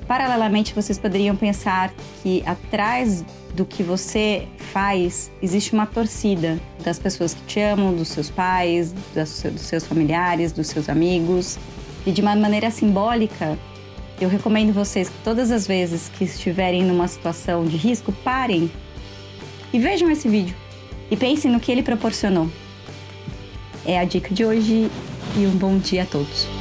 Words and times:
paralelamente 0.08 0.74
vocês 0.74 0.98
poderiam 0.98 1.36
pensar 1.36 1.94
que 2.22 2.44
atrás 2.46 3.26
do 3.56 3.66
que 3.66 3.84
você 3.84 4.48
faz 4.58 5.32
existe 5.42 5.74
uma 5.74 5.86
torcida 5.86 6.60
das 6.84 7.00
pessoas 7.00 7.34
que 7.34 7.42
te 7.42 7.60
amam, 7.60 7.94
dos 7.94 8.10
seus 8.10 8.30
pais, 8.30 8.94
dos 9.14 9.44
seus 9.60 9.86
familiares, 9.86 10.52
dos 10.52 10.68
seus 10.68 10.88
amigos. 10.88 11.58
E 12.06 12.12
de 12.12 12.22
uma 12.22 12.36
maneira 12.36 12.72
simbólica, 12.72 13.58
eu 14.20 14.30
recomendo 14.30 14.74
vocês 14.74 15.10
que 15.10 15.18
todas 15.24 15.52
as 15.52 15.68
vezes 15.68 16.10
que 16.10 16.24
estiverem 16.24 16.84
numa 16.84 17.08
situação 17.08 17.66
de 17.66 17.78
risco, 17.78 18.12
parem 18.12 18.72
e 19.72 19.80
vejam 19.80 20.10
esse 20.10 20.28
vídeo 20.28 20.56
e 21.10 21.16
pensem 21.16 21.52
no 21.52 21.60
que 21.60 21.72
ele 21.72 21.84
proporcionou. 21.84 22.50
É 23.86 24.00
a 24.00 24.04
dica 24.04 24.34
de 24.34 24.44
hoje 24.44 24.90
e 25.38 25.46
um 25.46 25.52
bom 25.52 25.78
dia 25.78 26.04
a 26.04 26.06
todos. 26.06 26.57